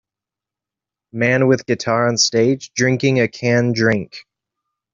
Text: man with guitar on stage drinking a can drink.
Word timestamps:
man 1.13 1.47
with 1.47 1.67
guitar 1.67 2.07
on 2.07 2.17
stage 2.17 2.73
drinking 2.73 3.19
a 3.19 3.27
can 3.27 3.71
drink. 3.71 4.25